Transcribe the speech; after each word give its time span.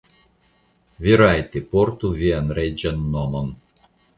Vi 1.05 1.13
rajte 1.21 1.61
portu 1.75 2.11
vian 2.23 2.51
reĝan 2.61 3.07
nomon. 3.17 3.57